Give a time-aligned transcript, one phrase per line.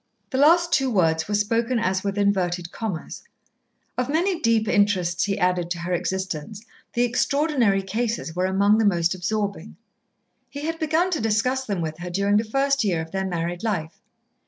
[0.31, 3.21] The last two words were spoken as with inverted commas.
[3.99, 8.83] Of many deep interests he added to her existence, the Extraordinary Cases were among the
[8.85, 9.75] most absorbing.
[10.49, 13.61] He had begun to discuss them with her during the first year of their married
[13.63, 14.01] life.